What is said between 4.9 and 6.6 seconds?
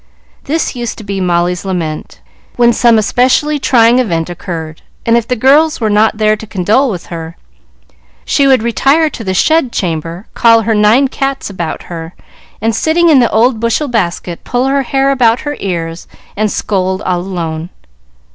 and if the girls were not there to